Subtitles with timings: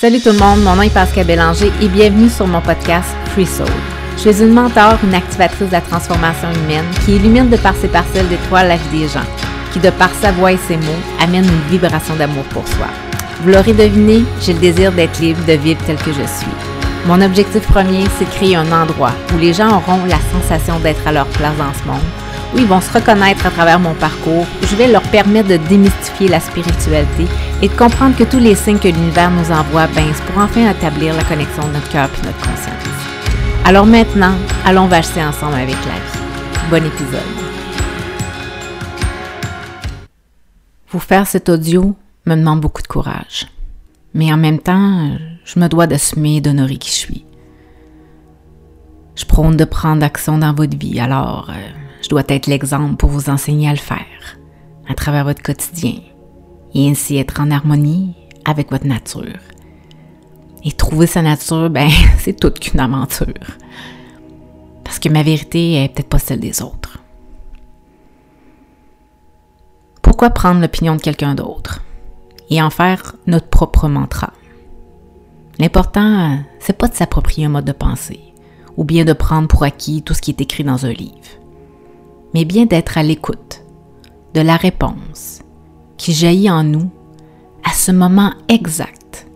[0.00, 3.44] Salut tout le monde, mon nom est Pascal Bélanger et bienvenue sur mon podcast Free
[3.44, 3.66] Soul.
[4.16, 7.88] Je suis une mentor, une activatrice de la transformation humaine qui illumine de par ses
[7.88, 9.26] parcelles d'étoiles la vie des gens,
[9.72, 12.86] qui de par sa voix et ses mots amène une vibration d'amour pour soi.
[13.42, 16.54] Vous l'aurez deviné, j'ai le désir d'être libre, de vivre tel que je suis.
[17.08, 21.04] Mon objectif premier, c'est de créer un endroit où les gens auront la sensation d'être
[21.08, 22.06] à leur place dans ce monde,
[22.54, 26.28] où ils vont se reconnaître à travers mon parcours, je vais leur permettre de démystifier
[26.28, 27.26] la spiritualité
[27.62, 31.14] et de comprendre que tous les signes que l'univers nous envoie, c'est pour enfin établir
[31.14, 32.88] la connexion de notre cœur et notre conscience.
[33.64, 36.70] Alors maintenant, allons vacher ensemble avec la vie.
[36.70, 37.20] Bon épisode.
[40.90, 43.46] Vous faire cet audio me demande beaucoup de courage.
[44.14, 45.10] Mais en même temps,
[45.44, 47.24] je me dois d'assumer et d'honorer qui je suis.
[49.14, 53.10] Je prône de prendre action dans votre vie, alors euh, je dois être l'exemple pour
[53.10, 54.38] vous enseigner à le faire,
[54.88, 56.00] à travers votre quotidien,
[56.72, 58.14] et ainsi être en harmonie
[58.46, 59.36] avec votre nature.
[60.64, 63.26] Et trouver sa nature, ben, c'est toute qu'une aventure.
[64.84, 66.96] Parce que ma vérité est peut-être pas celle des autres.
[70.00, 71.84] Pourquoi prendre l'opinion de quelqu'un d'autre
[72.48, 74.32] et en faire notre propre mantra?
[75.58, 78.32] L'important, c'est pas de s'approprier un mode de pensée
[78.78, 81.38] ou bien de prendre pour acquis tout ce qui est écrit dans un livre,
[82.34, 83.62] mais bien d'être à l'écoute
[84.34, 85.40] de la réponse
[85.96, 86.90] qui jaillit en nous
[87.64, 89.26] à ce moment exact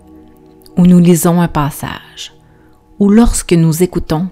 [0.76, 2.34] où nous lisons un passage
[2.98, 4.28] ou lorsque nous écoutons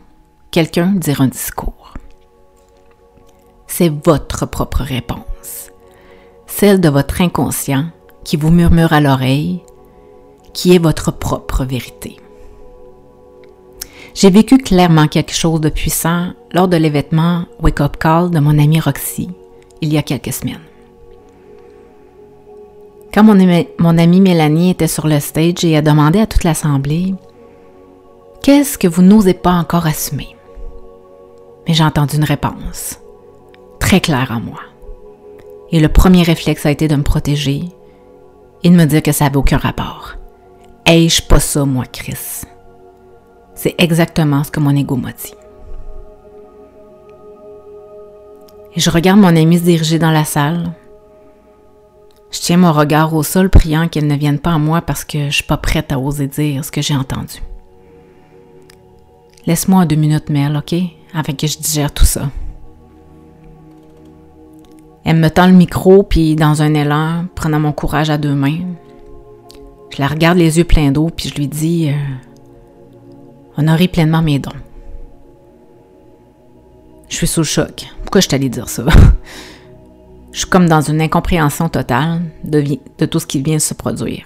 [0.50, 1.94] quelqu'un dire un discours.
[3.66, 5.70] C'est votre propre réponse,
[6.46, 7.86] celle de votre inconscient
[8.24, 9.62] qui vous murmure à l'oreille,
[10.52, 12.18] qui est votre propre vérité.
[14.14, 18.58] J'ai vécu clairement quelque chose de puissant lors de l'événement Wake Up Call de mon
[18.58, 19.30] amie Roxy
[19.80, 20.60] il y a quelques semaines.
[23.12, 23.36] Quand mon,
[23.78, 27.14] mon amie Mélanie était sur le stage et a demandé à toute l'assemblée
[28.42, 30.36] Qu'est-ce que vous n'osez pas encore assumer
[31.66, 32.98] Mais j'ai entendu une réponse,
[33.78, 34.60] très claire en moi.
[35.72, 37.64] Et le premier réflexe a été de me protéger
[38.62, 40.14] et de me dire que ça n'avait aucun rapport.
[40.86, 42.44] Ai-je pas ça, moi, Chris?
[43.62, 45.34] C'est exactement ce que mon ego m'a dit.
[48.74, 50.72] Je regarde mon amie se diriger dans la salle,
[52.30, 55.26] je tiens mon regard au sol, priant qu'elle ne vienne pas à moi parce que
[55.26, 57.42] je suis pas prête à oser dire ce que j'ai entendu.
[59.44, 60.74] Laisse-moi deux minutes, Mel, OK?
[61.12, 62.30] Afin que je digère tout ça.
[65.04, 68.60] Elle me tend le micro, puis dans un élan, prenant mon courage à deux mains,
[69.90, 71.94] je la regarde les yeux pleins d'eau, puis je lui dis euh,
[73.60, 74.56] Honorez pleinement mes dons.
[77.10, 77.86] Je suis sous le choc.
[78.02, 78.86] Pourquoi je t'allais dire ça?
[80.32, 84.22] Je suis comme dans une incompréhension totale de, tout ce qui vient de se produire.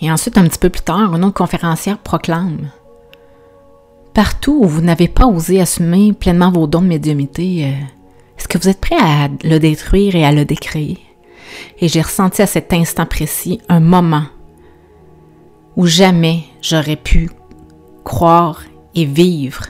[0.00, 2.70] Et ensuite, un petit peu plus tard, une autre conférencière proclame
[4.12, 7.84] Partout où vous n'avez pas osé assumer pleinement vos dons de médiumité, euh,
[8.36, 10.98] est-ce que vous êtes prêt à le détruire et à le décréer?
[11.78, 14.24] Et j'ai ressenti à cet instant précis un moment
[15.78, 17.30] où jamais j'aurais pu
[18.04, 18.62] croire
[18.94, 19.64] et vivre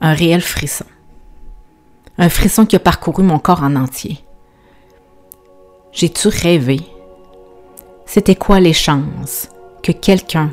[0.00, 0.86] un réel frisson
[2.18, 4.18] un frisson qui a parcouru mon corps en entier.
[5.92, 6.80] J'ai-tu rêvé?
[8.04, 9.48] C'était quoi les chances
[9.82, 10.50] que quelqu'un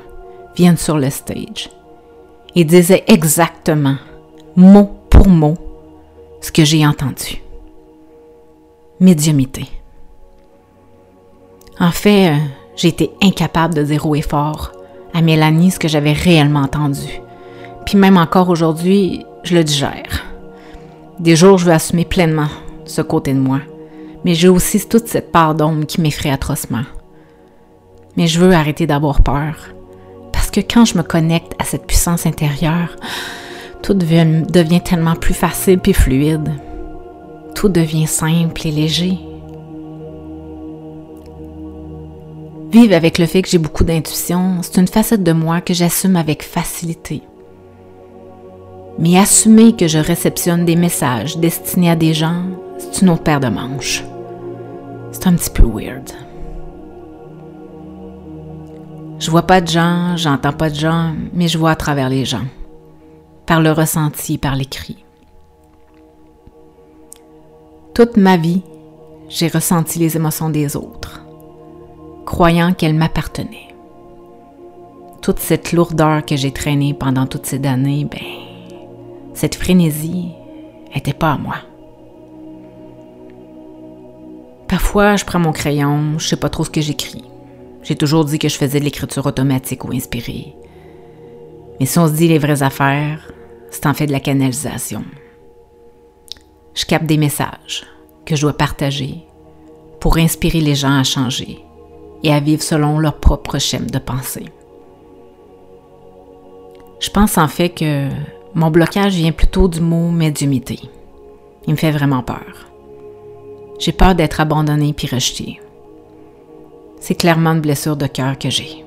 [0.56, 1.70] vienne sur le stage
[2.54, 3.98] et disait exactement,
[4.56, 5.56] mot pour mot,
[6.40, 7.42] ce que j'ai entendu?
[9.00, 9.68] Médiumité.
[11.80, 12.38] En fait,
[12.84, 14.72] été incapable de dire haut et fort
[15.14, 17.22] à Mélanie ce que j'avais réellement entendu.
[17.86, 20.26] Puis même encore aujourd'hui, je le digère.
[21.20, 22.50] Des jours, je veux assumer pleinement
[22.84, 23.60] ce côté de moi,
[24.26, 26.84] mais j'ai aussi toute cette part d'ombre qui m'effraie atrocement.
[28.18, 29.56] Mais je veux arrêter d'avoir peur,
[30.34, 32.96] parce que quand je me connecte à cette puissance intérieure,
[33.82, 36.52] tout devient, devient tellement plus facile et fluide.
[37.54, 39.20] Tout devient simple et léger.
[42.76, 46.18] Vivre avec le fait que j'ai beaucoup d'intuition, c'est une facette de moi que j'assume
[46.18, 47.22] avec facilité.
[49.00, 52.44] Mais assumer que je réceptionne des messages destinés à des gens,
[52.78, 54.04] c'est une autre paire de manches.
[55.14, 56.12] C'est un petit peu weird.
[59.20, 62.26] Je vois pas de gens, j'entends pas de gens, mais je vois à travers les
[62.26, 62.44] gens,
[63.46, 65.06] par le ressenti, par l'écrit.
[67.94, 68.64] Toute ma vie,
[69.30, 71.25] j'ai ressenti les émotions des autres,
[72.26, 73.74] croyant qu'elles m'appartenaient.
[75.22, 78.20] Toute cette lourdeur que j'ai traînée pendant toutes ces années, ben,
[79.34, 80.32] cette frénésie
[80.94, 81.56] n'était pas à moi.
[84.68, 87.24] Parfois, je prends mon crayon, je sais pas trop ce que j'écris.
[87.84, 90.56] J'ai toujours dit que je faisais de l'écriture automatique ou inspirée.
[91.80, 93.32] Mais si on se dit les vraies affaires,
[93.70, 95.04] c'est en fait de la canalisation.
[96.74, 97.86] Je capte des messages
[98.26, 99.26] que je dois partager
[100.00, 101.65] pour inspirer les gens à changer
[102.26, 104.48] et à vivre selon leur propre schéma de pensée.
[107.00, 108.10] Je pense en fait que
[108.56, 110.80] mon blocage vient plutôt du mot médiumité.
[111.68, 112.72] Il me fait vraiment peur.
[113.78, 115.62] J'ai peur d'être abandonnée puis rejetée.
[117.00, 118.84] C'est clairement une blessure de cœur que j'ai.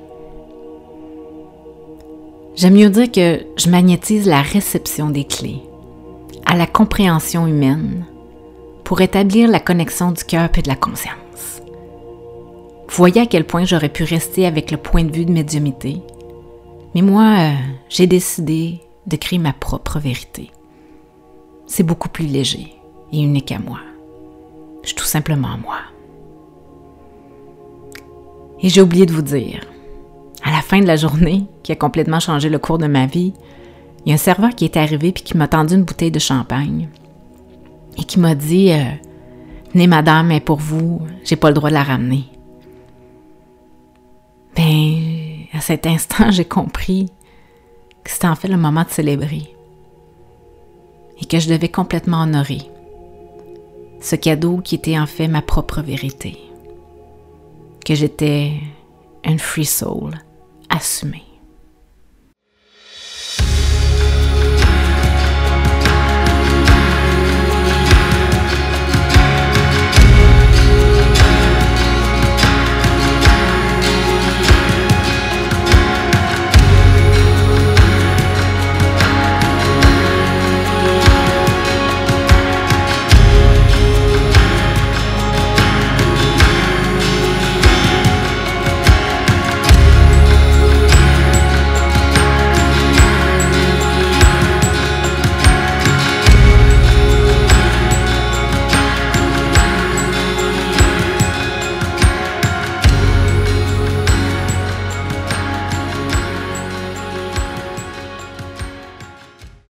[2.55, 5.61] J'aime mieux dire que je magnétise la réception des clés
[6.45, 8.05] à la compréhension humaine
[8.83, 11.28] pour établir la connexion du cœur et de la conscience.
[12.91, 16.01] Voyez à quel point j'aurais pu rester avec le point de vue de médiumité,
[16.93, 17.53] mais moi, euh,
[17.87, 20.51] j'ai décidé de créer ma propre vérité.
[21.67, 22.73] C'est beaucoup plus léger
[23.13, 23.79] et unique à moi.
[24.81, 25.77] Je suis tout simplement moi.
[28.61, 29.61] Et j'ai oublié de vous dire,
[30.43, 33.33] à la fin de la journée, qui a complètement changé le cours de ma vie,
[34.05, 36.19] il y a un serveur qui est arrivé puis qui m'a tendu une bouteille de
[36.19, 36.89] champagne
[37.97, 38.83] et qui m'a dit euh,
[39.73, 42.25] Venez, madame, mais pour vous, j'ai pas le droit de la ramener.
[44.55, 47.09] Ben, à cet instant, j'ai compris
[48.03, 49.55] que c'était en fait le moment de célébrer
[51.21, 52.61] et que je devais complètement honorer
[54.01, 56.37] ce cadeau qui était en fait ma propre vérité,
[57.85, 58.53] que j'étais
[59.25, 60.11] un free soul
[60.69, 61.23] assumé.